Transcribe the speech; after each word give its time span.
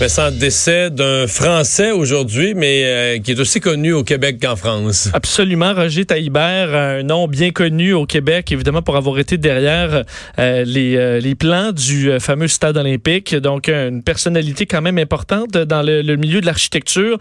Vincent, 0.00 0.30
décès 0.30 0.88
d'un 0.88 1.26
Français 1.26 1.90
aujourd'hui, 1.90 2.54
mais 2.54 2.84
euh, 2.86 3.18
qui 3.18 3.32
est 3.32 3.38
aussi 3.38 3.60
connu 3.60 3.92
au 3.92 4.02
Québec 4.02 4.38
qu'en 4.40 4.56
France. 4.56 5.10
Absolument. 5.12 5.74
Roger 5.74 6.06
Taillibert, 6.06 6.74
un 6.74 7.02
nom 7.02 7.28
bien 7.28 7.50
connu 7.50 7.92
au 7.92 8.06
Québec, 8.06 8.50
évidemment, 8.50 8.80
pour 8.80 8.96
avoir 8.96 9.18
été 9.18 9.36
derrière 9.36 10.04
euh, 10.38 10.64
les, 10.64 10.96
euh, 10.96 11.20
les 11.20 11.34
plans 11.34 11.72
du 11.72 12.18
fameux 12.18 12.48
stade 12.48 12.78
olympique. 12.78 13.34
Donc, 13.36 13.68
une 13.68 14.02
personnalité 14.02 14.64
quand 14.64 14.80
même 14.80 14.96
importante 14.96 15.50
dans 15.50 15.82
le, 15.82 16.00
le 16.00 16.16
milieu 16.16 16.40
de 16.40 16.46
l'architecture. 16.46 17.18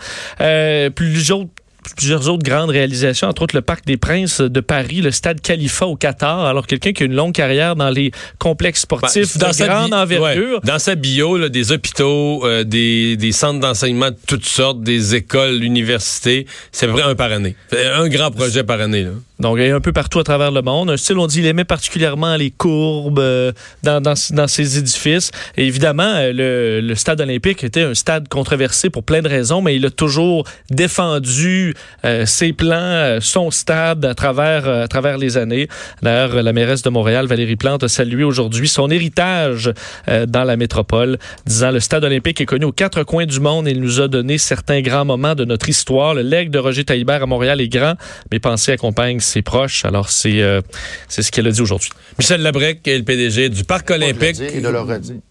plusieurs 0.95 1.47
plusieurs 1.95 2.29
autres 2.29 2.43
grandes 2.43 2.69
réalisations, 2.69 3.27
entre 3.27 3.43
autres 3.43 3.55
le 3.55 3.61
Parc 3.61 3.85
des 3.85 3.97
Princes 3.97 4.41
de 4.41 4.59
Paris, 4.59 5.01
le 5.01 5.11
Stade 5.11 5.41
Khalifa 5.41 5.85
au 5.85 5.95
Qatar. 5.95 6.45
Alors, 6.45 6.67
quelqu'un 6.67 6.93
qui 6.93 7.03
a 7.03 7.05
une 7.05 7.15
longue 7.15 7.33
carrière 7.33 7.75
dans 7.75 7.89
les 7.89 8.11
complexes 8.37 8.81
sportifs 8.81 9.37
ben, 9.37 9.51
de 9.51 9.65
grande 9.65 9.93
envergure. 9.93 10.61
Dans 10.61 10.79
sa 10.79 10.95
bio, 10.95 11.37
là, 11.37 11.49
des 11.49 11.71
hôpitaux, 11.71 12.45
euh, 12.45 12.63
des, 12.63 13.17
des, 13.17 13.31
centres 13.31 13.59
d'enseignement 13.59 14.11
de 14.11 14.17
toutes 14.27 14.45
sortes, 14.45 14.81
des 14.81 15.15
écoles, 15.15 15.63
universités, 15.63 16.45
c'est 16.71 16.87
vrai 16.87 17.03
un 17.03 17.15
par 17.15 17.31
année. 17.31 17.55
Un 17.71 18.07
grand 18.07 18.31
projet 18.31 18.63
par 18.63 18.81
année. 18.81 19.03
Là. 19.03 19.11
Donc, 19.39 19.57
il 19.57 19.63
est 19.63 19.71
un 19.71 19.79
peu 19.79 19.93
partout 19.93 20.19
à 20.19 20.23
travers 20.23 20.51
le 20.51 20.61
monde. 20.61 20.89
Un 20.89 20.97
style, 20.97 21.17
on 21.17 21.25
dit, 21.25 21.39
il 21.39 21.45
aimait 21.45 21.63
particulièrement 21.63 22.35
les 22.35 22.51
courbes 22.51 23.19
euh, 23.19 23.53
dans, 23.83 24.01
dans, 24.01 24.13
dans, 24.31 24.47
ses 24.47 24.77
édifices. 24.77 25.31
Et 25.55 25.65
évidemment, 25.65 26.03
euh, 26.03 26.33
le, 26.33 26.81
le, 26.85 26.95
stade 26.95 27.21
olympique 27.21 27.63
était 27.63 27.83
un 27.83 27.93
stade 27.93 28.27
controversé 28.27 28.89
pour 28.89 29.03
plein 29.03 29.21
de 29.21 29.29
raisons, 29.29 29.61
mais 29.61 29.77
il 29.77 29.85
a 29.85 29.91
toujours 29.91 30.45
défendu 30.69 31.73
euh, 32.03 32.25
ses 32.25 32.51
plans, 32.51 33.19
son 33.21 33.49
stade 33.49 34.03
à 34.03 34.13
travers, 34.13 34.67
à 34.67 34.87
travers 34.89 35.17
les 35.17 35.37
années. 35.37 35.69
D'ailleurs, 36.01 36.43
la 36.43 36.51
mairesse 36.51 36.81
de 36.81 36.89
Montréal, 36.89 37.27
Valérie 37.27 37.55
Plante, 37.55 37.83
a 37.83 37.87
salué 37.87 38.25
aujourd'hui 38.25 38.67
son 38.67 38.89
héritage 38.89 39.71
dans 40.07 40.43
la 40.43 40.57
métropole, 40.57 41.17
disant 41.45 41.71
le 41.71 41.79
stade 41.79 42.03
olympique 42.03 42.41
est 42.41 42.45
connu 42.45 42.65
aux 42.65 42.71
quatre 42.71 43.03
coins 43.03 43.25
du 43.25 43.39
monde 43.39 43.67
et 43.67 43.71
il 43.71 43.81
nous 43.81 44.01
a 44.01 44.07
donné 44.07 44.37
certains 44.37 44.81
grands 44.81 45.05
moments 45.05 45.35
de 45.35 45.45
notre 45.45 45.69
histoire. 45.69 46.13
Le 46.13 46.21
legs 46.21 46.49
de 46.49 46.59
Roger 46.59 46.83
Taillibert 46.83 47.23
à 47.23 47.25
Montréal 47.25 47.61
est 47.61 47.67
grand, 47.67 47.93
mais 48.31 48.39
pensez 48.39 48.71
accompagne 48.71 49.19
ses 49.29 49.41
proches. 49.41 49.85
Alors, 49.85 50.09
c'est 50.09 50.41
euh, 50.41 50.61
c'est 51.07 51.21
ce 51.21 51.31
qu'elle 51.31 51.47
a 51.47 51.51
dit 51.51 51.61
aujourd'hui. 51.61 51.89
Michel 52.17 52.41
Labrec, 52.41 52.81
le 52.85 53.01
PDG 53.01 53.49
du 53.49 53.63
Parc 53.63 53.89
olympique. 53.91 54.41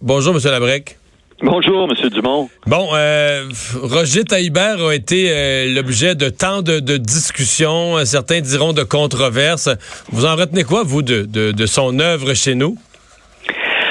Bonjour, 0.00 0.34
M. 0.34 0.40
Labrec. 0.44 0.96
Bonjour, 1.40 1.88
M. 1.88 2.10
Dumont. 2.10 2.48
Bon, 2.66 2.88
euh, 2.94 3.48
Roger 3.80 4.24
Taillibert 4.24 4.84
a 4.84 4.94
été 4.94 5.30
euh, 5.30 5.72
l'objet 5.72 6.16
de 6.16 6.30
tant 6.30 6.62
de, 6.62 6.96
discussions, 6.96 8.04
certains 8.04 8.40
diront 8.40 8.72
de 8.72 8.82
controverses. 8.82 9.68
Vous 10.10 10.24
en 10.24 10.34
retenez 10.34 10.64
quoi, 10.64 10.82
vous, 10.82 11.02
de, 11.02 11.24
de 11.24 11.66
son 11.66 12.00
œuvre 12.00 12.34
chez 12.34 12.56
nous? 12.56 12.76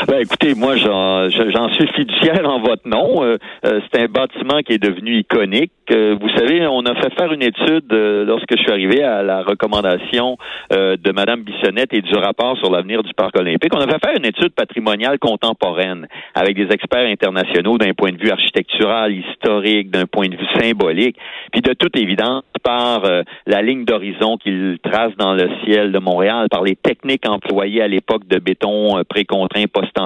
Ben, 0.08 0.22
écoutez, 0.22 0.56
moi, 0.56 0.78
j'en 0.78 1.70
suis 1.74 1.88
fiduciaire 1.88 2.50
en 2.50 2.62
votre 2.62 2.88
nom. 2.88 3.26
Euh, 3.26 3.36
euh, 3.66 3.82
c'est 3.92 4.02
un 4.02 4.06
bâtiment 4.06 4.60
qui 4.66 4.72
est 4.72 4.82
devenu 4.82 5.18
iconique. 5.18 5.74
Euh, 5.92 6.16
vous 6.18 6.30
savez, 6.30 6.66
on 6.66 6.86
a 6.86 6.96
fait 6.96 7.14
faire 7.14 7.34
une 7.34 7.44
étude 7.44 7.92
lorsque 7.92 8.56
je 8.56 8.62
suis 8.62 8.72
arrivé 8.72 9.04
à 9.04 9.22
la 9.22 9.44
recommandation 9.44 10.38
de 10.72 11.12
Mme 11.12 11.44
Bissonnette 11.44 11.94
et 11.94 12.02
du 12.02 12.16
rapport 12.16 12.58
sur 12.58 12.72
l'avenir 12.72 13.04
du 13.04 13.14
parc 13.14 13.38
olympique. 13.38 13.74
On 13.74 13.80
a 13.80 13.88
fait 13.88 14.00
faire 14.06 14.16
une 14.18 14.26
étude 14.26 14.54
patrimoniale 14.54 15.20
contemporaine 15.20 16.08
avec 16.36 16.56
des 16.56 16.74
experts 16.74 17.08
internationaux 17.08 17.78
d'un 17.78 17.94
point 17.94 18.12
de 18.12 18.18
vue 18.18 18.32
architectural, 18.32 19.14
historique, 19.14 19.92
d'un 19.92 20.06
point 20.06 20.28
de 20.28 20.36
vue 20.36 20.48
symbolique, 20.60 21.18
puis 21.54 21.62
de 21.62 21.74
toute 21.74 21.98
évidence 21.98 22.44
par 22.64 23.04
la 23.46 23.62
ligne 23.62 23.86
d'horizon 23.86 24.38
qu'il 24.38 24.78
trace 24.84 25.16
dans 25.18 25.34
le 25.34 25.50
ciel 25.64 25.94
de 25.94 26.00
Montréal, 26.00 26.48
par 26.52 26.64
les 26.64 26.76
techniques 26.76 27.28
employées 27.28 27.82
à 27.82 27.88
l'époque 27.88 28.28
de 28.28 28.40
béton 28.40 29.02
précontraint 29.08 29.66
post 29.72 29.97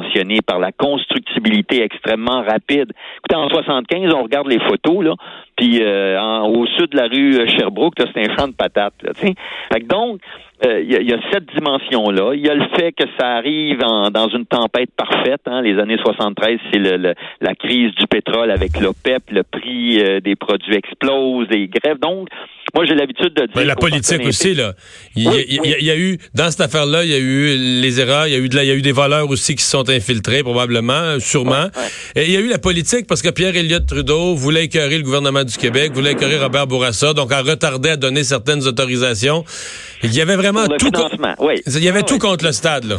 par 0.45 0.59
la 0.59 0.71
constructibilité 0.71 1.83
extrêmement 1.83 2.43
rapide. 2.43 2.91
Écoutez, 3.17 3.35
en 3.35 3.49
75, 3.49 4.13
on 4.13 4.23
regarde 4.23 4.47
les 4.47 4.59
photos, 4.59 5.03
là, 5.03 5.13
puis 5.57 5.79
euh, 5.81 6.19
au 6.41 6.65
sud 6.67 6.91
de 6.91 6.97
la 6.97 7.07
rue 7.07 7.47
Sherbrooke, 7.47 7.95
c'est 7.97 8.29
un 8.29 8.35
champ 8.35 8.47
de 8.47 8.53
patates. 8.53 8.93
Là, 9.03 9.11
donc, 9.87 10.21
euh, 10.65 10.81
il 10.81 11.09
y, 11.09 11.13
a 11.13 11.17
cette 11.31 11.47
dimension-là. 11.55 12.33
Il 12.35 12.45
y 12.45 12.49
a 12.49 12.53
le 12.53 12.67
fait 12.75 12.91
que 12.91 13.05
ça 13.19 13.29
arrive 13.29 13.79
dans 13.79 14.29
une 14.29 14.45
tempête 14.45 14.91
parfaite. 14.95 15.41
Hein. 15.47 15.61
Les 15.63 15.79
années 15.79 15.97
73, 15.97 16.59
c'est 16.71 16.79
le, 16.79 17.15
la 17.41 17.55
crise 17.55 17.95
du 17.95 18.05
pétrole 18.05 18.51
avec 18.51 18.79
l'OPEP, 18.79 19.31
le 19.31 19.41
prix 19.43 19.99
euh, 19.99 20.19
des 20.19 20.35
produits 20.35 20.75
explose, 20.75 21.47
des 21.47 21.67
grèves. 21.67 21.97
Donc, 21.99 22.27
moi, 22.73 22.85
j'ai 22.85 22.95
l'habitude 22.95 23.33
de 23.33 23.41
dire. 23.41 23.55
Mais 23.55 23.65
la 23.65 23.75
politique 23.75 24.25
aussi, 24.25 24.53
là. 24.53 24.73
Il, 25.15 25.23
y 25.23 25.91
a, 25.91 25.97
eu, 25.97 26.17
dans 26.33 26.49
cette 26.49 26.61
affaire-là, 26.61 27.03
il 27.03 27.11
y 27.11 27.13
a 27.13 27.17
eu 27.17 27.57
les 27.81 27.99
erreurs, 27.99 28.27
il 28.27 28.33
y 28.33 28.35
a 28.35 28.39
eu, 28.39 28.47
de 28.47 28.59
il 28.59 28.67
y 28.67 28.71
a 28.71 28.75
eu 28.75 28.81
des 28.81 28.91
voleurs 28.91 29.29
aussi 29.29 29.55
qui 29.55 29.63
se 29.63 29.71
sont 29.71 29.89
infiltrés, 29.89 30.41
probablement, 30.41 31.19
sûrement. 31.19 31.67
Et 32.15 32.25
il 32.25 32.31
y 32.31 32.37
a 32.37 32.39
eu 32.39 32.47
la 32.47 32.59
politique 32.59 33.07
parce 33.07 33.21
que 33.21 33.29
Pierre 33.29 33.55
Elliott 33.55 33.85
Trudeau 33.85 34.35
voulait 34.35 34.65
écœurer 34.65 34.97
le 34.97 35.03
gouvernement 35.03 35.43
du 35.43 35.57
Québec, 35.57 35.91
voulait 35.93 36.13
écœurer 36.13 36.37
Robert 36.37 36.67
Bourassa, 36.67 37.13
donc 37.13 37.31
a 37.31 37.41
retardé 37.41 37.89
à 37.89 37.97
donner 37.97 38.23
certaines 38.23 38.65
autorisations. 38.65 39.43
Il 40.03 40.13
y 40.13 40.21
avait 40.21 40.35
vraiment 40.35 40.67
tout. 40.67 40.91
Il 41.67 41.83
y 41.83 41.89
avait 41.89 42.03
tout 42.03 42.19
contre 42.19 42.45
le 42.45 42.51
stade, 42.51 42.85
là. 42.85 42.97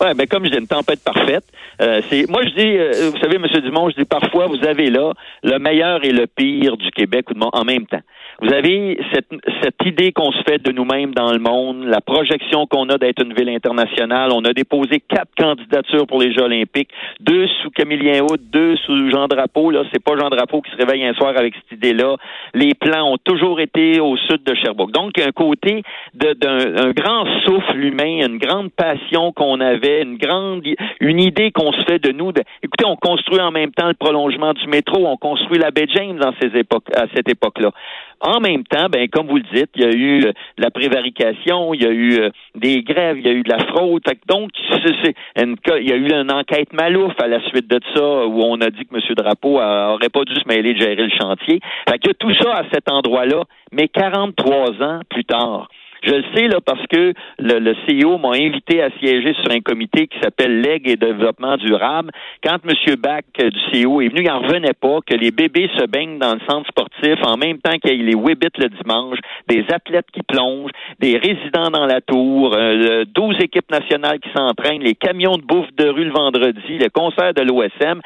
Ouais, 0.00 0.12
ben 0.12 0.26
comme 0.26 0.44
je 0.44 0.50
dis, 0.50 0.58
une 0.58 0.66
tempête 0.66 1.02
parfaite. 1.02 1.44
Euh, 1.80 2.02
c'est 2.10 2.28
moi 2.28 2.42
je 2.44 2.50
dis, 2.50 2.76
euh, 2.76 3.10
vous 3.10 3.18
savez, 3.18 3.38
Monsieur 3.38 3.60
Dumont, 3.62 3.88
je 3.88 3.96
dis 3.96 4.04
parfois 4.04 4.46
vous 4.46 4.62
avez 4.66 4.90
là 4.90 5.12
le 5.42 5.58
meilleur 5.58 6.04
et 6.04 6.12
le 6.12 6.26
pire 6.26 6.76
du 6.76 6.90
Québec 6.90 7.26
en 7.40 7.64
même 7.64 7.86
temps. 7.86 8.02
Vous 8.42 8.52
avez 8.52 8.98
cette, 9.14 9.30
cette 9.62 9.86
idée 9.86 10.12
qu'on 10.12 10.30
se 10.32 10.42
fait 10.42 10.62
de 10.62 10.70
nous-mêmes 10.70 11.14
dans 11.14 11.32
le 11.32 11.38
monde, 11.38 11.84
la 11.84 12.00
projection 12.00 12.66
qu'on 12.66 12.88
a 12.90 12.98
d'être 12.98 13.22
une 13.22 13.32
ville 13.32 13.48
internationale. 13.48 14.30
On 14.32 14.44
a 14.44 14.52
déposé 14.52 15.00
quatre 15.00 15.34
candidatures 15.38 16.06
pour 16.06 16.20
les 16.20 16.32
Jeux 16.34 16.42
olympiques, 16.42 16.90
deux 17.20 17.46
sous 17.62 17.70
Camillien 17.70 18.22
Houd, 18.22 18.40
deux 18.50 18.76
sous 18.84 19.10
Jean 19.10 19.26
Drapeau. 19.26 19.70
Là, 19.70 19.84
c'est 19.92 20.02
pas 20.02 20.16
Jean 20.18 20.28
Drapeau 20.28 20.60
qui 20.60 20.70
se 20.70 20.76
réveille 20.76 21.04
un 21.06 21.14
soir 21.14 21.32
avec 21.36 21.54
cette 21.54 21.78
idée-là. 21.78 22.16
Les 22.52 22.74
plans 22.74 23.12
ont 23.12 23.18
toujours 23.18 23.60
été 23.60 24.00
au 24.00 24.16
sud 24.16 24.42
de 24.44 24.54
Sherbrooke. 24.54 24.92
Donc, 24.92 25.18
un 25.18 25.32
côté 25.32 25.82
d'un 26.14 26.92
grand 26.92 27.24
souffle 27.44 27.82
humain, 27.82 28.26
une 28.26 28.38
grande 28.38 28.70
passion 28.72 29.32
qu'on 29.32 29.60
avait, 29.60 30.02
une 30.02 30.18
grande, 30.18 30.62
une 31.00 31.20
idée 31.20 31.52
qu'on 31.52 31.72
se 31.72 31.82
fait 31.84 31.98
de 31.98 32.12
nous. 32.12 32.32
De, 32.32 32.42
écoutez, 32.62 32.84
on 32.84 32.96
construit 32.96 33.40
en 33.40 33.50
même 33.50 33.72
temps 33.72 33.88
le 33.88 33.94
prolongement 33.94 34.52
du 34.52 34.66
métro, 34.66 35.06
on 35.06 35.16
construit 35.16 35.58
la 35.58 35.70
baie 35.70 35.86
James 35.88 36.18
dans 36.18 36.32
ces 36.40 36.56
époques, 36.58 36.86
à 36.94 37.06
cette 37.14 37.28
époque-là. 37.28 37.70
En 38.20 38.40
même 38.40 38.64
temps, 38.64 38.88
ben 38.90 39.08
comme 39.08 39.26
vous 39.26 39.36
le 39.36 39.44
dites, 39.52 39.70
il 39.74 39.82
y 39.82 39.84
a 39.84 39.90
eu 39.90 40.24
euh, 40.24 40.32
la 40.58 40.70
prévarication, 40.70 41.74
il 41.74 41.82
y 41.82 41.86
a 41.86 41.90
eu 41.90 42.20
euh, 42.20 42.30
des 42.54 42.82
grèves, 42.82 43.18
il 43.18 43.26
y 43.26 43.28
a 43.28 43.32
eu 43.32 43.42
de 43.42 43.50
la 43.50 43.58
fraude. 43.66 44.02
donc, 44.26 44.50
il 44.56 45.88
y 45.88 45.92
a 45.92 45.96
eu 45.96 46.12
une 46.12 46.32
enquête 46.32 46.72
malouf 46.72 47.12
à 47.22 47.26
la 47.26 47.40
suite 47.48 47.68
de 47.68 47.78
ça 47.94 48.26
où 48.26 48.42
on 48.42 48.60
a 48.60 48.70
dit 48.70 48.86
que 48.86 48.94
M. 48.94 49.14
Drapeau 49.16 49.60
aurait 49.60 50.08
pas 50.08 50.24
dû 50.24 50.34
se 50.34 50.48
mêler 50.48 50.74
de 50.74 50.80
gérer 50.80 50.96
le 50.96 51.10
chantier. 51.10 51.60
Fait 51.88 51.98
qu'il 51.98 52.08
y 52.08 52.10
a 52.10 52.14
tout 52.14 52.34
ça 52.34 52.54
à 52.54 52.62
cet 52.72 52.90
endroit-là, 52.90 53.42
mais 53.72 53.88
43 53.88 54.82
ans 54.82 55.00
plus 55.10 55.24
tard. 55.24 55.68
Je 56.02 56.12
le 56.12 56.24
sais 56.34 56.48
là 56.48 56.58
parce 56.64 56.84
que 56.86 57.12
le, 57.38 57.74
CEO 57.86 58.18
m'a 58.18 58.36
invité 58.36 58.82
à 58.82 58.90
siéger 58.98 59.34
sur 59.34 59.50
un 59.50 59.60
comité 59.60 60.06
qui 60.06 60.18
s'appelle 60.20 60.60
Leg 60.60 60.88
et 60.88 60.96
développement 60.96 61.56
durable. 61.56 62.10
Quand 62.44 62.58
M. 62.64 62.96
Bach 62.96 63.22
euh, 63.40 63.50
du 63.50 63.84
CEO 63.84 64.00
est 64.00 64.08
venu, 64.08 64.22
il 64.22 64.28
n'en 64.28 64.40
revenait 64.40 64.74
pas 64.74 64.98
que 65.06 65.14
les 65.14 65.30
bébés 65.30 65.70
se 65.76 65.86
baignent 65.86 66.18
dans 66.18 66.34
le 66.34 66.40
centre 66.48 66.68
sportif 66.68 67.16
en 67.22 67.36
même 67.36 67.58
temps 67.58 67.76
qu'il 67.78 67.96
y 67.96 68.00
a 68.00 68.04
les 68.04 68.14
Wibbits 68.14 68.58
le 68.58 68.68
dimanche, 68.68 69.18
des 69.48 69.64
athlètes 69.72 70.06
qui 70.12 70.22
plongent, 70.22 70.70
des 71.00 71.16
résidents 71.16 71.70
dans 71.70 71.86
la 71.86 72.00
tour, 72.00 72.54
euh, 72.54 73.04
12 73.14 73.36
équipes 73.40 73.70
nationales 73.70 74.20
qui 74.20 74.30
s'entraînent, 74.34 74.82
les 74.82 74.94
camions 74.94 75.36
de 75.36 75.42
bouffe 75.42 75.74
de 75.76 75.88
rue 75.88 76.04
le 76.04 76.12
vendredi, 76.12 76.78
le 76.78 76.88
concert 76.88 77.34
de 77.34 77.42
l'OSM 77.42 78.00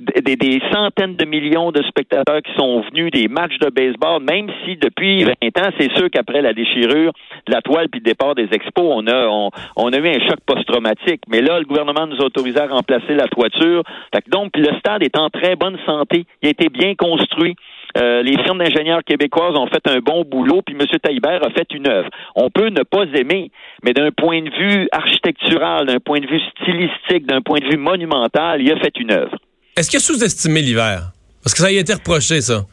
des, 0.00 0.60
centaines 0.72 1.16
de 1.16 1.24
millions 1.24 1.72
de 1.72 1.82
spectateurs 1.82 2.40
qui 2.42 2.52
sont 2.56 2.80
venus, 2.90 3.10
des 3.10 3.28
matchs 3.28 3.58
de 3.58 3.68
baseball, 3.70 4.22
même 4.22 4.50
si 4.64 4.76
depuis 4.76 5.24
20 5.24 5.32
ans, 5.32 5.70
c'est 5.78 5.94
sûr 5.96 6.10
qu'après 6.10 6.40
la 6.40 6.52
déchirure 6.52 7.12
de 7.46 7.52
la 7.52 7.60
toile 7.60 7.88
puis 7.88 8.00
le 8.00 8.04
départ 8.04 8.34
des 8.34 8.48
expos, 8.52 8.84
on 8.84 9.06
a, 9.06 9.50
on, 9.76 9.92
a 9.92 9.96
eu 9.96 10.08
un 10.08 10.28
choc 10.28 10.40
post-traumatique. 10.46 11.22
Mais 11.28 11.42
là, 11.42 11.58
le 11.58 11.64
gouvernement 11.64 12.06
nous 12.06 12.16
a 12.16 12.24
autorisé 12.24 12.58
à 12.60 12.66
remplacer 12.66 13.14
la 13.14 13.28
toiture. 13.28 13.82
donc, 14.28 14.56
le 14.56 14.78
stade 14.78 15.02
est 15.02 15.16
en 15.18 15.28
très 15.28 15.56
bonne 15.56 15.76
santé. 15.84 16.24
Il 16.42 16.48
a 16.48 16.50
été 16.50 16.68
bien 16.68 16.94
construit. 16.94 17.54
Euh, 17.98 18.22
les 18.22 18.38
firmes 18.44 18.58
d'ingénieurs 18.58 19.02
québécoises 19.04 19.56
ont 19.56 19.66
fait 19.66 19.86
un 19.88 19.98
bon 19.98 20.22
boulot, 20.24 20.62
puis 20.62 20.76
M. 20.78 20.86
Taillibert 21.02 21.44
a 21.44 21.50
fait 21.50 21.66
une 21.72 21.88
œuvre. 21.88 22.08
On 22.36 22.48
peut 22.48 22.68
ne 22.68 22.82
pas 22.84 23.04
aimer, 23.14 23.50
mais 23.82 23.92
d'un 23.92 24.10
point 24.12 24.42
de 24.42 24.50
vue 24.50 24.88
architectural, 24.92 25.86
d'un 25.86 25.98
point 25.98 26.20
de 26.20 26.26
vue 26.26 26.40
stylistique, 26.52 27.26
d'un 27.26 27.40
point 27.40 27.58
de 27.58 27.66
vue 27.66 27.78
monumental, 27.78 28.62
il 28.62 28.72
a 28.72 28.76
fait 28.76 28.96
une 28.98 29.10
œuvre. 29.10 29.36
Est-ce 29.80 29.88
qu'il 29.88 29.96
a 29.96 30.00
sous-estimé 30.00 30.60
l'hiver? 30.60 31.10
Parce 31.42 31.54
que 31.54 31.60
ça 31.60 31.68
a 31.68 31.70
été 31.70 31.94
reproché, 31.94 32.42
ça. 32.42 32.66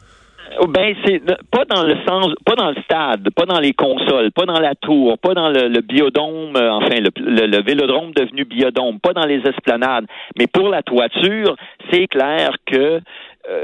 Oh, 0.60 0.66
ben 0.66 0.94
c'est 1.06 1.22
pas 1.50 1.64
dans 1.64 1.82
le 1.82 1.94
sens, 2.06 2.34
pas 2.44 2.54
dans 2.54 2.68
le 2.68 2.82
stade, 2.82 3.30
pas 3.34 3.46
dans 3.46 3.60
les 3.60 3.72
consoles, 3.72 4.30
pas 4.32 4.44
dans 4.44 4.60
la 4.60 4.74
tour, 4.74 5.16
pas 5.18 5.32
dans 5.32 5.48
le, 5.48 5.80
biodôme, 5.80 6.54
euh, 6.56 6.70
enfin 6.70 7.00
le, 7.00 7.10
le, 7.46 7.62
vélodrome 7.62 8.12
devenu 8.12 8.44
biodôme, 8.44 9.00
pas 9.00 9.14
dans 9.14 9.24
les 9.24 9.40
esplanades, 9.46 10.04
mais 10.38 10.48
pour 10.48 10.68
la 10.68 10.82
toiture, 10.82 11.56
c'est 11.90 12.08
clair 12.08 12.50
que 12.66 12.76
euh, 12.76 13.00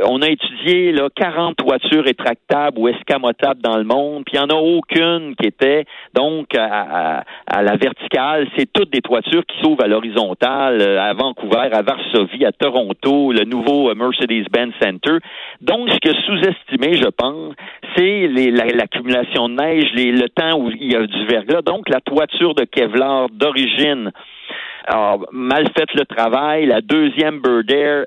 on 0.06 0.22
a 0.22 0.28
étudié 0.28 0.92
là, 0.92 1.08
40 1.14 1.56
toitures 1.56 2.04
rétractables 2.04 2.78
ou 2.78 2.88
escamotables 2.88 3.60
dans 3.60 3.76
le 3.76 3.84
monde, 3.84 4.24
puis 4.24 4.36
il 4.36 4.38
n'y 4.38 4.44
en 4.44 4.56
a 4.56 4.60
aucune 4.60 5.34
qui 5.36 5.46
était 5.46 5.84
donc 6.14 6.54
à, 6.56 7.24
la 7.48 7.76
verticale. 7.76 8.48
C'est 8.56 8.72
toutes 8.72 8.90
des 8.90 9.00
toitures 9.00 9.44
qui 9.46 9.58
s'ouvrent 9.62 9.84
à 9.84 9.88
l'horizontale, 9.88 10.80
euh, 10.80 11.00
à 11.00 11.12
Vancouver, 11.14 11.68
à 11.72 11.82
Varsovie, 11.82 12.44
à 12.44 12.52
Toronto, 12.52 13.32
le 13.32 13.44
nouveau 13.44 13.90
euh, 13.90 13.94
Mercedes-Benz 13.94 14.72
Center. 14.82 15.18
Donc, 15.60 15.90
ce 15.90 15.98
que 15.98 16.14
sous-estimé, 16.14 16.96
je 16.96 17.08
pense, 17.08 17.54
c'est 17.96 18.28
l'accumulation 18.28 19.48
de 19.48 19.54
neige, 19.54 19.90
le 19.94 20.28
temps 20.28 20.58
où 20.58 20.70
il 20.70 20.92
y 20.92 20.96
a 20.96 21.06
du 21.06 21.26
verglas. 21.26 21.62
Donc, 21.62 21.88
la 21.88 22.00
toiture 22.00 22.54
de 22.54 22.64
Kevlar 22.64 23.28
d'origine 23.30 24.12
alors, 24.86 25.26
mal 25.32 25.66
fait 25.76 25.92
le 25.94 26.04
travail. 26.04 26.66
La 26.66 26.80
deuxième 26.82 27.40
Bird 27.40 27.70
Air 27.70 28.04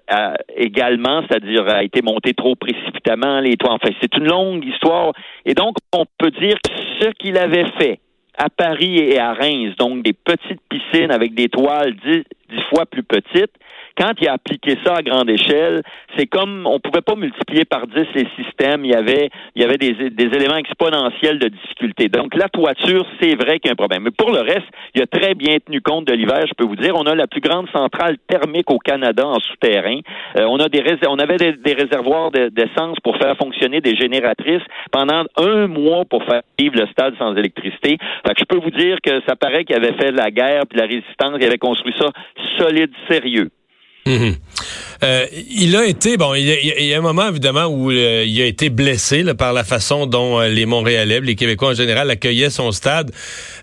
également, 0.55 1.23
c'est-à-dire 1.27 1.67
a 1.67 1.83
été 1.83 2.01
montée 2.01 2.33
trop 2.33 2.55
précipitamment. 2.55 3.39
Les 3.39 3.57
toits, 3.57 3.73
enfin, 3.73 3.89
c'est 3.99 4.15
une 4.15 4.27
longue 4.27 4.63
histoire. 4.63 5.13
Et 5.45 5.53
donc, 5.53 5.77
on 5.93 6.05
peut 6.17 6.31
dire 6.31 6.55
que 6.63 6.71
ce 7.01 7.09
qu'il 7.19 7.37
avait 7.37 7.65
fait 7.79 7.99
à 8.37 8.49
Paris 8.49 8.99
et 8.99 9.17
à 9.17 9.33
Reims, 9.33 9.75
donc 9.79 10.03
des 10.03 10.13
petites 10.13 10.61
piscines 10.69 11.11
avec 11.11 11.33
des 11.33 11.49
toiles 11.49 11.95
dix 12.05 12.61
fois 12.69 12.85
plus 12.85 13.03
petites, 13.03 13.53
quand 13.97 14.13
il 14.21 14.27
a 14.27 14.33
appliqué 14.33 14.77
ça 14.85 14.95
à 14.95 15.01
grande 15.01 15.29
échelle, 15.29 15.81
c'est 16.17 16.27
comme 16.27 16.67
on 16.67 16.79
pouvait 16.79 17.01
pas 17.01 17.15
multiplier 17.15 17.65
par 17.65 17.87
10 17.87 17.95
les 18.13 18.27
systèmes. 18.35 18.85
Il 18.85 18.91
y 18.91 18.95
avait, 18.95 19.29
il 19.55 19.61
y 19.61 19.65
avait 19.65 19.77
des, 19.77 19.95
éléments 20.17 20.57
exponentiels 20.57 21.39
de 21.39 21.47
difficulté. 21.47 22.09
Donc 22.09 22.35
la 22.35 22.47
toiture, 22.49 23.05
c'est 23.19 23.35
vrai 23.35 23.59
qu'il 23.59 23.69
y 23.69 23.69
a 23.69 23.73
un 23.73 23.75
problème. 23.75 24.03
Mais 24.03 24.11
pour 24.11 24.31
le 24.31 24.41
reste, 24.41 24.67
il 24.93 25.01
a 25.01 25.07
très 25.07 25.33
bien 25.33 25.57
tenu 25.65 25.81
compte 25.81 26.05
de 26.05 26.13
l'hiver. 26.13 26.45
Je 26.47 26.53
peux 26.53 26.65
vous 26.65 26.75
dire, 26.75 26.93
on 26.95 27.05
a 27.05 27.15
la 27.15 27.27
plus 27.27 27.41
grande 27.41 27.67
centrale 27.71 28.17
thermique 28.27 28.69
au 28.69 28.77
Canada 28.77 29.25
en 29.25 29.39
souterrain. 29.39 29.99
Euh, 30.37 30.45
on 30.47 30.59
a 30.59 30.69
des 30.69 30.83
on 31.07 31.19
avait 31.19 31.37
des, 31.37 31.73
réservoirs 31.73 32.31
d'essence 32.31 32.97
pour 33.03 33.17
faire 33.17 33.35
fonctionner 33.37 33.81
des 33.81 33.95
génératrices 33.95 34.63
pendant 34.91 35.23
un 35.37 35.67
mois 35.67 36.05
pour 36.05 36.23
faire 36.23 36.41
vivre 36.59 36.75
le 36.75 36.87
stade 36.87 37.15
sans 37.17 37.35
électricité. 37.35 37.97
Fait 38.25 38.33
que 38.33 38.39
je 38.39 38.45
peux 38.45 38.57
vous 38.57 38.71
dire 38.71 38.97
que 39.03 39.21
ça 39.27 39.35
paraît 39.35 39.65
qu'il 39.65 39.75
avait 39.75 39.93
fait 39.93 40.11
la 40.11 40.31
guerre 40.31 40.65
puis 40.67 40.79
la 40.79 40.85
résistance, 40.85 41.37
il 41.39 41.45
avait 41.45 41.57
construit 41.57 41.93
ça 41.97 42.09
solide, 42.57 42.91
sérieux. 43.09 43.49
Mm-hmm. 44.07 44.41
Euh, 45.03 45.25
il 45.49 45.75
a 45.75 45.85
été, 45.85 46.17
bon, 46.17 46.33
il 46.33 46.45
y 46.45 46.93
a, 46.93 46.97
un 46.97 47.01
moment 47.01 47.29
évidemment 47.29 47.65
où 47.65 47.91
euh, 47.91 48.23
il 48.25 48.41
a 48.41 48.45
été 48.45 48.69
blessé 48.69 49.23
par 49.35 49.53
la 49.53 49.63
façon 49.63 50.07
dont 50.07 50.39
euh, 50.39 50.47
les 50.47 50.65
Montréalais, 50.65 51.19
les 51.21 51.35
Québécois 51.35 51.69
en 51.69 51.73
général, 51.73 52.09
accueillaient 52.09 52.49
son 52.49 52.71
stade 52.71 53.11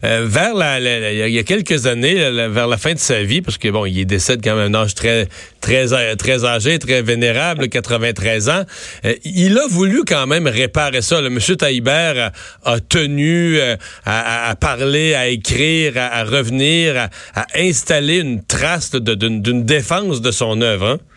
vers 0.02 0.54
la, 0.54 0.78
il 1.12 1.32
y 1.32 1.38
a 1.38 1.42
quelques 1.44 1.86
années, 1.86 2.14
vers 2.50 2.66
la 2.66 2.76
fin 2.76 2.92
de 2.92 2.98
sa 2.98 3.22
vie, 3.22 3.40
parce 3.40 3.56
que 3.56 3.68
bon, 3.68 3.86
il 3.86 4.04
décède 4.04 4.42
quand 4.44 4.54
même 4.54 4.74
à 4.74 4.78
un 4.78 4.82
âge 4.82 4.94
très, 4.94 5.28
très, 5.62 5.86
très 6.16 6.44
âgé, 6.44 6.78
très 6.78 7.00
vénérable, 7.00 7.68
93 7.68 8.50
ans. 8.50 8.64
il 9.24 9.56
a 9.56 9.66
voulu 9.66 10.04
quand 10.06 10.26
même 10.26 10.46
réparer 10.46 11.00
ça. 11.00 11.22
Le 11.22 11.30
Monsieur 11.30 11.56
Taïbert 11.56 12.32
a, 12.64 12.80
tenu 12.80 13.58
à, 14.04 14.54
parler, 14.60 15.14
à 15.14 15.28
écrire, 15.28 15.94
à, 15.96 16.22
revenir, 16.24 17.08
à, 17.34 17.46
installer 17.56 18.18
une 18.18 18.44
trace 18.44 18.90
d'une 18.90 19.64
défense 19.64 20.20
de 20.20 20.30
son 20.30 20.60
œuvre. 20.60 20.86
Hein? 20.86 21.13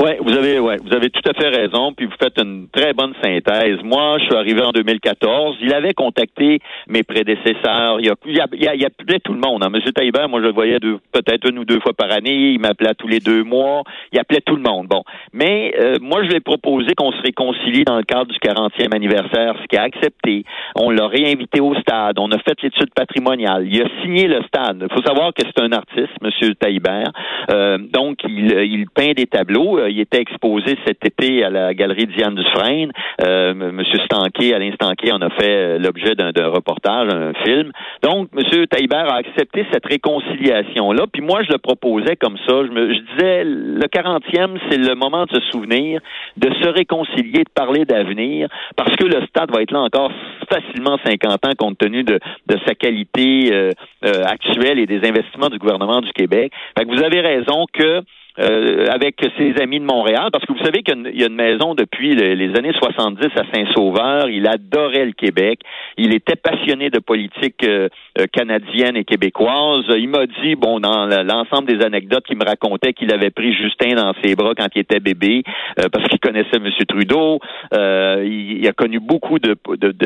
Oui, 0.00 0.10
vous 0.20 0.32
avez 0.32 0.58
ouais, 0.58 0.76
vous 0.82 0.92
avez 0.92 1.08
tout 1.08 1.22
à 1.28 1.34
fait 1.34 1.48
raison, 1.48 1.92
puis 1.92 2.06
vous 2.06 2.16
faites 2.20 2.36
une 2.38 2.68
très 2.68 2.92
bonne 2.94 3.12
synthèse. 3.22 3.78
Moi, 3.84 4.16
je 4.18 4.24
suis 4.24 4.34
arrivé 4.34 4.60
en 4.60 4.72
2014. 4.72 5.56
Il 5.60 5.72
avait 5.72 5.94
contacté 5.94 6.58
mes 6.88 7.04
prédécesseurs. 7.04 8.00
Il, 8.00 8.10
a, 8.10 8.14
il, 8.26 8.40
a, 8.40 8.74
il, 8.74 8.84
appelait 8.84 9.20
tout 9.20 9.32
le 9.32 9.40
monde. 9.40 9.62
Hein. 9.62 9.70
Monsieur 9.70 9.92
Taïber, 9.92 10.26
moi, 10.28 10.40
je 10.40 10.46
le 10.46 10.52
voyais 10.52 10.80
peut-être 10.80 11.48
une 11.48 11.60
ou 11.60 11.64
deux 11.64 11.78
fois 11.80 11.92
par 11.92 12.10
année. 12.10 12.50
Il 12.52 12.58
m'appelait 12.58 12.94
tous 12.94 13.06
les 13.06 13.20
deux 13.20 13.44
mois. 13.44 13.84
Il 14.12 14.18
appelait 14.18 14.40
tout 14.40 14.56
le 14.56 14.62
monde. 14.62 14.88
Bon, 14.88 15.04
mais 15.32 15.74
euh, 15.80 15.98
moi, 16.00 16.24
je 16.24 16.28
lui 16.28 16.36
ai 16.36 16.40
proposé 16.40 16.94
qu'on 16.96 17.12
se 17.12 17.22
réconcilie 17.22 17.84
dans 17.84 17.96
le 17.96 18.02
cadre 18.02 18.32
du 18.32 18.38
40e 18.38 18.94
anniversaire, 18.94 19.54
ce 19.62 19.66
qui 19.68 19.76
a 19.76 19.82
accepté. 19.82 20.44
On 20.74 20.90
l'a 20.90 21.06
réinvité 21.06 21.60
au 21.60 21.74
stade. 21.76 22.18
On 22.18 22.32
a 22.32 22.38
fait 22.38 22.60
l'étude 22.62 22.92
patrimoniale. 22.94 23.68
Il 23.70 23.80
a 23.80 23.86
signé 24.02 24.26
le 24.26 24.42
stade. 24.48 24.84
Il 24.90 24.92
faut 24.92 25.06
savoir 25.06 25.32
que 25.32 25.42
c'est 25.46 25.62
un 25.62 25.70
artiste, 25.70 26.12
Monsieur 26.20 26.54
Taïbert. 26.56 27.12
Euh, 27.52 27.78
donc, 27.78 28.18
il, 28.24 28.50
il 28.50 28.86
peint 28.90 29.12
des 29.12 29.26
tableaux 29.26 29.83
il 29.88 30.00
était 30.00 30.20
exposé 30.20 30.76
cet 30.86 31.04
été 31.04 31.44
à 31.44 31.50
la 31.50 31.74
galerie 31.74 32.06
Diane 32.06 32.34
Dufresne. 32.34 32.92
Euh, 33.20 33.54
Monsieur 33.54 33.98
Stanquet, 34.04 34.54
Alain 34.54 34.72
Stanquet, 34.74 35.12
en 35.12 35.20
a 35.20 35.30
fait 35.30 35.50
euh, 35.50 35.78
l'objet 35.78 36.14
d'un 36.14 36.48
reportage, 36.48 37.08
un 37.12 37.32
film. 37.44 37.72
Donc, 38.02 38.28
Monsieur 38.32 38.66
Taïbert 38.66 39.12
a 39.12 39.16
accepté 39.16 39.66
cette 39.72 39.86
réconciliation-là. 39.86 41.06
Puis 41.12 41.22
moi, 41.22 41.42
je 41.42 41.52
le 41.52 41.58
proposais 41.58 42.16
comme 42.16 42.36
ça. 42.46 42.64
Je, 42.64 42.70
me, 42.70 42.92
je 42.92 43.00
disais, 43.12 43.44
le 43.44 43.86
40e, 43.86 44.58
c'est 44.68 44.78
le 44.78 44.94
moment 44.94 45.24
de 45.26 45.34
se 45.34 45.40
souvenir, 45.50 46.00
de 46.36 46.52
se 46.62 46.68
réconcilier, 46.68 47.44
de 47.44 47.52
parler 47.54 47.84
d'avenir, 47.84 48.48
parce 48.76 48.94
que 48.96 49.04
le 49.04 49.24
stade 49.26 49.50
va 49.54 49.62
être 49.62 49.72
là 49.72 49.80
encore 49.80 50.10
facilement 50.50 50.98
50 51.04 51.46
ans 51.46 51.52
compte 51.56 51.78
tenu 51.78 52.04
de, 52.04 52.18
de 52.46 52.58
sa 52.66 52.74
qualité 52.74 53.52
euh, 53.52 53.70
euh, 54.04 54.24
actuelle 54.24 54.78
et 54.78 54.86
des 54.86 55.06
investissements 55.06 55.48
du 55.48 55.58
gouvernement 55.58 56.00
du 56.00 56.12
Québec. 56.12 56.52
Fait 56.76 56.84
que 56.84 56.90
vous 56.90 57.02
avez 57.02 57.20
raison 57.20 57.66
que 57.72 58.02
euh, 58.40 58.86
avec 58.90 59.24
ses 59.38 59.62
amis 59.62 59.78
de 59.78 59.84
Montréal, 59.84 60.30
parce 60.32 60.44
que 60.44 60.52
vous 60.52 60.64
savez 60.64 60.82
qu'il 60.82 61.12
y 61.14 61.22
a 61.22 61.28
une 61.28 61.36
maison 61.36 61.76
depuis 61.76 62.16
les 62.16 62.56
années 62.58 62.72
70 62.72 63.26
à 63.26 63.44
Saint-Sauveur. 63.54 64.28
Il 64.28 64.48
adorait 64.48 65.04
le 65.04 65.12
Québec. 65.12 65.60
Il 65.96 66.12
était 66.12 66.34
passionné 66.34 66.90
de 66.90 66.98
politique 66.98 67.62
euh, 67.62 67.88
euh, 68.18 68.26
canadienne 68.32 68.96
et 68.96 69.04
québécoise. 69.04 69.84
Il 69.90 70.08
m'a 70.08 70.26
dit, 70.42 70.56
bon, 70.56 70.80
dans 70.80 71.06
l'ensemble 71.22 71.68
des 71.68 71.84
anecdotes 71.84 72.24
qu'il 72.26 72.36
me 72.36 72.44
racontait, 72.44 72.92
qu'il 72.92 73.14
avait 73.14 73.30
pris 73.30 73.54
Justin 73.54 73.94
dans 73.94 74.12
ses 74.24 74.34
bras 74.34 74.54
quand 74.56 74.66
il 74.74 74.80
était 74.80 74.98
bébé, 74.98 75.44
parce 75.92 76.08
qu'il 76.08 76.18
connaissait 76.18 76.56
M. 76.56 76.68
Trudeau. 76.88 77.38
il, 77.72 78.66
a 78.66 78.72
connu 78.72 78.98
beaucoup 78.98 79.38
de 79.38 79.54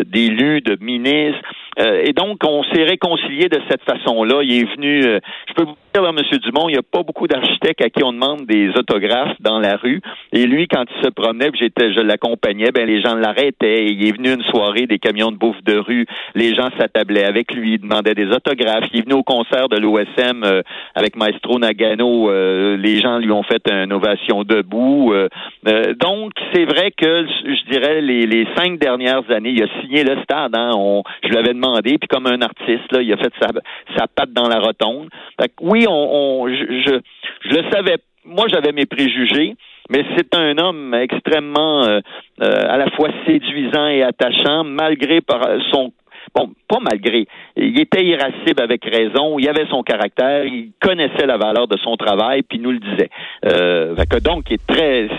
d'élus, 0.03 0.61
de, 0.61 0.75
de 0.75 0.85
ministres. 0.85 1.41
et 1.79 2.13
donc, 2.13 2.39
on 2.45 2.63
s'est 2.65 2.85
réconcilié 2.85 3.49
de 3.49 3.61
cette 3.71 3.83
façon-là. 3.85 4.43
Il 4.43 4.53
est 4.53 4.77
venu, 4.77 5.03
je 5.03 5.55
peux 5.55 5.65
vous 5.65 5.77
dire, 5.95 6.05
M. 6.07 6.39
Dumont, 6.45 6.69
il 6.69 6.73
n'y 6.73 6.79
a 6.79 6.83
pas 6.83 7.03
beaucoup 7.03 7.27
d'architectes 7.27 7.83
à 7.83 7.89
qui 7.89 8.03
on 8.05 8.18
demande 8.19 8.47
des 8.47 8.71
autographes 8.71 9.37
dans 9.41 9.59
la 9.61 9.77
rue. 9.77 10.01
Et 10.33 10.47
lui, 10.47 10.67
quand 10.67 10.85
il 10.91 11.05
se 11.05 11.11
promenait, 11.11 11.51
j'étais, 11.55 11.93
je 11.93 12.01
l'accompagnais, 12.01 12.71
ben 12.73 12.87
les 12.87 13.01
gens 13.01 13.15
l'arrêtaient. 13.15 13.87
Il 13.87 14.07
est 14.07 14.17
venu 14.17 14.33
une 14.35 14.43
soirée 14.45 14.87
des 14.87 14.99
camions 14.99 15.31
de 15.31 15.37
bouffe 15.37 15.63
de 15.65 15.77
rue. 15.79 16.07
Les 16.35 16.55
gens 16.55 16.69
s'attablaient 16.79 17.25
avec 17.25 17.55
lui, 17.55 17.79
demandaient 17.79 18.15
des 18.15 18.27
autographes. 18.27 18.87
Il 18.93 19.01
est 19.01 19.03
venu 19.03 19.15
au 19.15 19.23
concert 19.23 19.69
de 19.69 19.79
l'OSM 19.79 20.43
euh, 20.45 20.63
avec 20.95 21.17
Maestro 21.17 21.59
Nagano. 21.59 22.31
Euh, 22.31 22.77
les 22.77 23.01
gens 23.01 23.19
lui 23.19 23.31
ont 23.31 23.45
fait 23.45 23.63
une 23.71 23.93
ovation 23.93 24.43
debout. 24.43 25.13
Euh, 25.13 25.29
donc, 25.95 26.33
c'est 26.53 26.65
vrai 26.65 26.91
que 26.91 27.27
je 27.27 27.71
dirais 27.71 28.01
les, 28.01 28.27
les 28.27 28.47
cinq 28.57 28.79
dernières 28.79 29.31
années, 29.31 29.51
il 29.51 29.63
a 29.63 29.81
signé 29.81 30.03
le 30.03 30.21
stade. 30.23 30.55
Hein, 30.55 30.73
on, 30.75 31.03
je 31.23 31.29
lui 31.29 31.37
avais 31.37 31.55
demandé, 31.55 31.99
puis 31.99 32.09
comme 32.09 32.27
un 32.27 32.41
artiste, 32.43 32.91
là, 32.93 33.01
il 33.03 33.13
a 33.13 33.17
fait 33.17 33.33
sa, 33.41 33.49
sa 33.97 34.07
patte 34.09 34.33
dans 34.33 34.49
la 34.49 34.59
rotonde. 34.59 35.09
oui, 35.61 35.87
on, 35.89 35.93
on 35.93 36.49
je, 36.49 36.65
je, 36.87 37.01
je 37.49 37.57
le 37.57 37.71
savais 37.71 37.97
moi, 38.29 38.47
j'avais 38.49 38.73
mes 38.73 38.87
préjugés, 38.87 39.55
mais 39.91 40.05
c'est 40.17 40.35
un 40.35 40.59
homme 40.59 40.95
extrêmement 40.95 41.85
euh, 41.85 42.01
euh, 42.43 42.63
à 42.69 42.77
la 42.77 42.91
fois 42.91 43.09
séduisant 43.27 43.89
et 43.89 44.03
attachant, 44.03 44.65
malgré 44.65 45.21
par 45.21 45.41
son 45.73 45.93
bon, 46.35 46.51
pas 46.69 46.79
malgré, 46.81 47.27
il 47.57 47.81
était 47.81 48.05
irascible 48.05 48.61
avec 48.61 48.85
raison, 48.85 49.39
il 49.39 49.49
avait 49.49 49.67
son 49.71 49.83
caractère, 49.83 50.45
il 50.45 50.73
connaissait 50.81 51.27
la 51.27 51.39
valeur 51.39 51.69
de 51.69 51.77
son 51.79 51.97
travail, 51.97 52.43
puis 52.43 52.59
nous 52.59 52.73
le 52.73 52.79
disait. 52.79 53.11
Euh, 53.47 53.95
donc, 54.23 54.45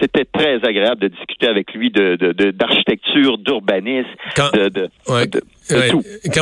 c'était 0.01 0.25
très 0.25 0.63
agréable 0.63 1.01
de 1.01 1.07
discuter 1.07 1.47
avec 1.47 1.73
lui 1.73 1.89
de 1.89 2.15
d'architecture, 2.51 3.37
d'urbanisme, 3.37 4.07
de, 4.53 4.69
de, 4.69 4.89
quand 5.05 5.39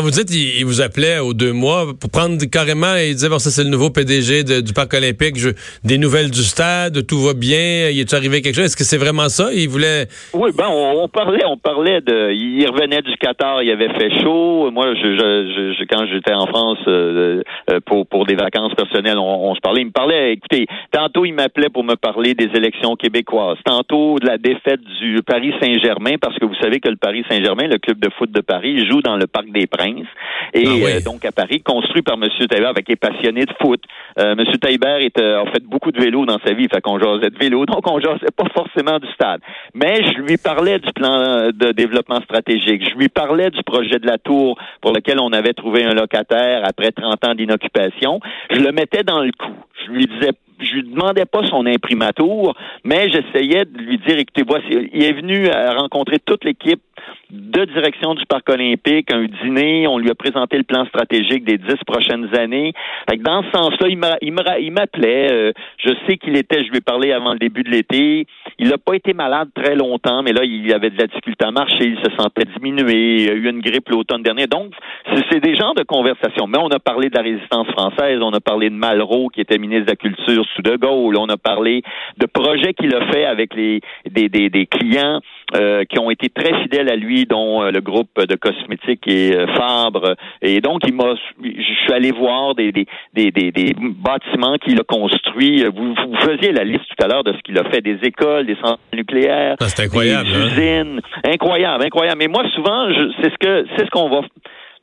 vous 0.02 0.12
dites 0.12 0.34
il, 0.34 0.66
vous 0.66 0.82
appelait 0.82 1.20
aux 1.20 1.34
deux 1.34 1.54
mois 1.54 1.88
pour 2.00 2.10
prendre 2.10 2.38
carrément 2.46 2.96
et 2.96 3.10
il 3.10 3.14
disait 3.16 3.30
bon 3.30 3.40
ça 3.40 3.50
c'est 3.50 3.64
le 3.64 3.70
nouveau 3.70 3.90
PDG 3.90 4.44
du 4.44 4.74
parc 4.74 4.94
olympique, 4.94 5.38
je, 5.38 5.50
des 5.84 5.98
nouvelles 5.98 6.32
du 6.32 6.44
stade, 6.44 7.06
tout 7.08 7.20
va 7.20 7.34
bien, 7.34 7.90
il 7.90 8.00
est 8.00 8.14
arrivé 8.14 8.42
quelque 8.42 8.56
chose? 8.56 8.66
Est-ce 8.66 8.78
que 8.78 8.84
c'est 8.84 8.98
vraiment 8.98 9.30
ça? 9.30 9.50
Il 9.54 9.70
voulait 9.70 10.08
Oui, 10.34 10.52
ben 10.58 10.68
on, 10.70 11.08
parlait, 11.08 11.44
on 11.46 11.58
parlait 11.58 12.02
de, 12.02 12.32
il 12.32 12.68
revenait 12.68 13.02
du 13.02 13.16
Qatar, 13.18 13.64
il 13.64 13.72
avait 13.72 13.90
fait 13.90 14.22
chaud. 14.22 14.72
Moi, 14.72 14.94
je, 14.96 15.18
je, 15.18 15.84
quand 15.86 16.06
j'étais 16.08 16.34
en 16.34 16.48
France 16.48 16.80
euh, 16.88 17.42
euh, 17.70 17.80
pour 17.86 18.08
pour 18.08 18.26
des 18.26 18.36
vacances 18.36 18.74
personnelles, 18.76 19.18
on, 19.18 19.56
se 19.56 19.60
parlait. 19.60 19.82
Il 19.82 19.88
me 19.88 19.92
parlait. 19.92 20.34
Écoutez, 20.34 20.68
tantôt 20.92 21.26
il 21.26 21.34
m'appelait 21.34 21.70
pour 21.70 21.84
me 21.84 21.96
parler 21.96 22.34
des 22.34 22.50
élections 22.56 22.96
québécoises, 22.96 23.58
tantôt 23.66 24.20
de 24.20 24.26
la 24.26 24.38
défaite 24.38 24.82
du 25.02 25.22
Paris 25.26 25.54
Saint-Germain 25.62 26.16
parce 26.22 26.38
que 26.38 26.46
vous 26.46 26.56
savez 26.62 26.80
que 26.80 26.90
le 26.90 26.98
Paris 26.98 27.24
Saint-Germain, 27.30 27.68
le 27.68 27.78
club 27.78 28.00
de 28.00 28.10
foot 28.18 28.32
de 28.32 28.42
Paris, 28.42 28.86
joue 28.90 29.02
dans 29.02 29.17
dans 29.18 29.22
le 29.22 29.28
Parc 29.28 29.50
des 29.52 29.68
Princes, 29.68 30.08
et 30.54 30.64
Ah 30.66 30.72
oui. 30.76 30.84
euh, 30.86 31.02
donc 31.02 31.26
à 31.26 31.32
Paris, 31.32 31.62
construit 31.62 32.02
par 32.02 32.16
M. 32.16 32.30
Taillibert 32.48 32.70
avec 32.70 32.88
des 32.88 32.96
passionnés 32.96 33.46
de 33.46 33.54
foot. 33.62 33.82
Euh, 34.20 34.36
M. 34.38 34.46
Taillibert 34.60 34.98
est, 34.98 35.20
euh, 35.20 35.44
a 35.44 35.52
fait 35.52 35.64
beaucoup 35.64 35.92
de 35.92 36.00
vélo 36.00 36.26
dans 36.26 36.40
sa 36.46 36.54
vie, 36.54 36.68
fait 36.72 36.82
qu'on 36.82 37.00
jasait 37.00 37.30
de 37.30 37.38
vélo, 37.38 37.66
donc 37.66 37.90
on 37.90 38.00
jasait 38.00 38.32
pas 38.36 38.48
forcément 38.54 39.00
du 39.00 39.08
stade. 39.14 39.42
Mais 39.74 40.04
je 40.04 40.22
lui 40.22 40.38
parlais 40.38 40.80
du 40.80 40.92
plan 40.94 41.50
de 41.52 41.72
développement 41.72 42.22
stratégique, 42.22 42.88
je 42.90 42.98
lui 42.98 43.10
parlais 43.10 43.50
du 43.50 43.64
projet 43.64 44.00
de 44.00 44.08
la 44.08 44.18
tour 44.18 44.58
pour 44.82 44.94
lequel 44.94 45.20
on 45.20 45.32
avait 45.34 45.54
trouvé 45.54 45.84
un 45.84 45.94
locataire 45.94 46.62
après 46.64 46.92
30 46.92 47.26
ans 47.26 47.36
d'inoccupation. 47.36 48.20
Je 48.52 48.60
le 48.60 48.72
mettais 48.72 49.04
dans 49.04 49.22
le 49.22 49.32
coup. 49.32 49.56
Je 49.86 49.92
lui 49.92 50.06
disais 50.06 50.32
je 50.60 50.74
lui 50.74 50.84
demandais 50.84 51.26
pas 51.26 51.46
son 51.48 51.66
imprimatur, 51.66 52.56
mais 52.84 53.10
j'essayais 53.10 53.66
de 53.66 53.78
lui 53.78 53.98
dire, 54.00 54.18
écoutez, 54.18 54.44
voici, 54.48 54.90
il 54.94 55.04
est 55.04 55.14
venu 55.14 55.50
à 55.50 55.74
rencontrer 55.74 56.20
toute 56.20 56.44
l'équipe 56.44 56.82
de 57.30 57.66
direction 57.66 58.14
du 58.16 58.26
Parc 58.26 58.50
olympique, 58.50 59.12
un 59.14 59.26
dîner, 59.26 59.88
on 59.88 59.98
lui 59.98 60.10
a 60.10 60.16
présenté 60.16 60.58
le 60.58 60.64
plan 60.64 60.86
stratégique 60.86 61.44
des 61.44 61.58
dix 61.58 61.78
prochaines 61.86 62.34
années. 62.36 62.74
Fait 63.10 63.18
que 63.18 63.24
dans 63.24 63.44
ce 63.44 63.52
sens-là, 63.52 63.88
il 63.90 63.98
m'a- 63.98 64.18
il 64.22 64.32
m'a- 64.34 64.60
il 64.60 64.72
m'appelait. 64.72 65.28
euh, 65.32 65.52
je 65.78 65.90
sais 66.08 66.18
qu'il 66.18 66.36
était, 66.38 66.64
je 66.64 66.70
lui 66.70 66.78
ai 66.78 66.82
parlé 66.82 67.12
avant 67.12 67.34
le 67.34 67.40
début 67.40 67.64
de 67.64 67.70
l'été. 67.70 68.26
Il 68.60 68.70
n'a 68.70 68.78
pas 68.78 68.94
été 68.96 69.14
malade 69.14 69.50
très 69.54 69.76
longtemps, 69.76 70.24
mais 70.24 70.32
là, 70.34 70.44
il 70.44 70.72
avait 70.74 70.90
de 70.90 70.98
la 70.98 71.08
difficulté 71.08 71.46
à 71.46 71.52
marcher, 71.52 71.84
il 71.86 71.98
se 71.98 72.16
sentait 72.18 72.46
diminué, 72.56 73.24
il 73.24 73.30
a 73.30 73.34
eu 73.34 73.50
une 73.50 73.60
grippe 73.62 73.90
l'automne 73.90 74.24
dernier. 74.24 74.48
Donc, 74.48 74.74
c'est 75.14 75.24
c'est 75.32 75.40
des 75.42 75.56
genres 75.56 75.76
de 75.76 75.84
conversations. 75.84 76.48
Mais 76.48 76.58
on 76.58 76.70
a 76.70 76.80
parlé 76.80 77.10
de 77.10 77.16
la 77.16 77.22
résistance 77.22 77.68
française, 77.70 78.20
on 78.22 78.32
a 78.32 78.40
parlé 78.40 78.70
de 78.70 78.76
Malraux, 78.76 79.28
qui 79.30 79.42
était 79.42 79.58
ministre 79.58 79.86
de 79.86 79.92
la 79.92 79.96
Culture 79.96 80.46
sous 80.56 80.62
De 80.62 80.76
Gaulle, 80.78 81.18
on 81.18 81.28
a 81.28 81.38
parlé 81.38 81.82
de 82.18 82.26
projets 82.26 82.74
qu'il 82.74 82.94
a 82.96 83.06
fait 83.12 83.26
avec 83.26 83.54
les 83.56 83.82
des, 84.10 84.30
des, 84.30 84.50
des 84.50 84.66
clients 84.66 85.20
euh, 85.56 85.86
qui 85.86 85.98
ont 86.00 86.10
été 86.12 86.30
très 86.30 86.62
fidèles 86.62 86.90
à 86.90 86.96
lui, 86.96 87.26
dont 87.26 87.64
euh, 87.64 87.72
le 87.72 87.80
groupe 87.82 88.10
de 88.18 88.36
cosmétiques 88.36 89.08
et 89.08 89.36
euh, 89.36 89.48
Fabre. 89.56 90.16
Et 90.42 90.60
donc, 90.60 90.82
il 90.86 90.94
m'a, 90.94 91.16
je 91.42 91.62
suis 91.84 91.94
allé 91.94 92.12
voir 92.12 92.54
des, 92.56 92.72
des, 92.72 92.86
des, 93.14 93.32
des, 93.32 93.52
des 93.52 93.74
bâtiments 93.80 94.58
qu'il 94.58 94.80
a 94.80 94.84
construits. 94.84 95.64
Vous, 95.66 95.94
vous 95.96 96.16
faisiez 96.22 96.52
la 96.52 96.64
liste 96.64 96.84
tout 96.90 97.06
à 97.06 97.08
l'heure 97.08 97.24
de 97.24 97.34
ce 97.34 97.40
qu'il 97.40 97.58
a 97.58 97.64
fait, 97.70 97.82
des 97.82 97.98
écoles, 98.04 98.46
des 98.46 98.56
centres 98.56 98.80
nucléaires, 98.94 99.56
Ah, 99.60 99.70
c'est 99.70 99.84
incroyable, 99.84 100.28
des 100.28 100.36
hein? 100.36 100.48
usines. 100.48 101.02
Incroyable, 101.24 101.84
incroyable. 101.86 102.18
Mais 102.20 102.28
moi, 102.28 102.44
souvent, 102.54 102.90
je, 102.90 103.12
c'est 103.22 103.32
ce 103.32 103.38
que 103.40 103.66
c'est 103.78 103.86
ce 103.86 103.90
qu'on 103.90 104.10
va. 104.10 104.22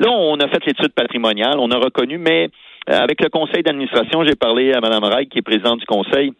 Là, 0.01 0.11
on 0.11 0.37
a 0.41 0.49
fait 0.49 0.65
l'étude 0.67 0.93
patrimoniale, 0.93 1.57
on 1.59 1.71
a 1.71 1.77
reconnu, 1.77 2.19
mais 2.19 2.49
euh, 2.91 2.99
avec 3.01 3.23
le 3.23 3.29
conseil 3.29 3.63
d'administration, 3.63 4.25
j'ai 4.25 4.35
parlé 4.35 4.73
à 4.73 4.81
Mme 4.81 5.05
Reich, 5.05 5.29
qui 5.29 5.39
est 5.39 5.43
présidente 5.43 5.79
du 5.81 5.87
conseil 5.87 6.33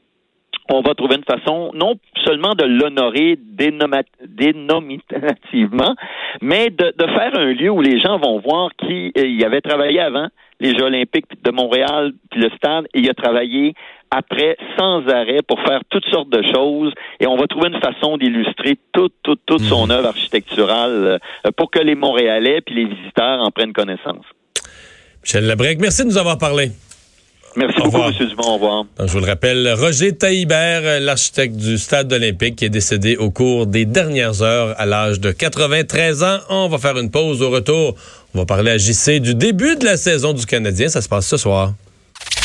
on 0.71 0.81
va 0.81 0.95
trouver 0.95 1.17
une 1.17 1.25
façon 1.25 1.73
non 1.75 1.97
seulement 2.25 2.55
de 2.55 2.65
l'honorer 2.65 3.39
dénominativement, 3.43 5.95
mais 6.41 6.71
de, 6.71 6.95
de 6.97 7.07
faire 7.07 7.39
un 7.39 7.53
lieu 7.53 7.69
où 7.71 7.83
les 7.83 8.01
gens 8.01 8.19
vont 8.19 8.41
voir 8.41 8.71
qui 8.79 9.13
euh, 9.19 9.27
y 9.27 9.45
avait 9.45 9.61
travaillé 9.61 10.01
avant, 10.01 10.29
les 10.61 10.75
Jeux 10.75 10.85
olympiques 10.85 11.27
de 11.43 11.51
Montréal, 11.51 12.13
puis 12.31 12.41
le 12.41 12.49
stade, 12.57 12.87
et 12.95 13.01
il 13.01 13.11
a 13.11 13.15
travaillé 13.15 13.75
après 14.11 14.57
sans 14.79 15.07
arrêt 15.09 15.43
pour 15.47 15.61
faire 15.61 15.81
toutes 15.91 16.07
sortes 16.07 16.31
de 16.31 16.43
choses 16.55 16.95
et 17.21 17.27
on 17.27 17.37
va 17.37 17.47
trouver 17.47 17.69
une 17.69 17.81
façon 17.81 18.17
d'illustrer 18.17 18.79
toute, 18.93 19.13
toute, 19.23 19.41
toute 19.45 19.63
son 19.63 19.91
œuvre 19.91 20.09
architecturale 20.09 21.19
euh, 21.47 21.51
pour 21.57 21.71
que 21.71 21.81
les 21.81 21.97
Montréalais 21.97 22.61
puis 22.61 22.75
les 22.77 22.85
visiteurs 22.85 23.41
en 23.41 23.51
prennent 23.51 23.73
connaissance. 23.73 24.25
Michel 25.23 25.47
Labrec, 25.47 25.79
merci 25.81 26.03
de 26.03 26.09
nous 26.09 26.19
avoir 26.19 26.39
parlé. 26.39 26.71
Merci 27.57 27.79
Au 27.81 27.85
beaucoup, 27.85 27.97
revoir. 27.99 28.21
M. 28.21 28.29
Dumont. 28.29 28.43
Au 28.49 28.55
revoir. 28.55 28.85
Donc, 28.99 29.09
je 29.09 29.13
vous 29.13 29.21
le 29.21 29.27
rappelle, 29.27 29.73
Roger 29.79 30.13
Taillibert, 30.17 31.01
l'architecte 31.01 31.57
du 31.57 31.79
Stade 31.79 32.13
olympique, 32.13 32.57
qui 32.57 32.65
est 32.65 32.71
décédé 32.71 33.17
au 33.17 33.31
cours 33.31 33.67
des 33.67 33.85
dernières 33.85 34.43
heures 34.43 34.75
à 34.79 34.87
l'âge 34.87 35.21
de 35.21 35.31
93 35.31 36.23
ans. 36.25 36.39
On 36.49 36.69
va 36.69 36.79
faire 36.79 36.99
une 36.99 37.11
pause 37.11 37.43
au 37.43 37.51
retour. 37.51 37.95
On 38.35 38.39
va 38.39 38.47
parler 38.47 38.73
à 38.73 38.79
JC 38.79 39.21
du 39.21 39.35
début 39.35 39.77
de 39.77 39.85
la 39.85 39.97
saison 39.97 40.33
du 40.33 40.45
Canadien. 40.47 40.89
Ça 40.89 41.01
se 41.01 41.09
passe 41.09 41.27
ce 41.27 41.37
soir. 41.37 41.73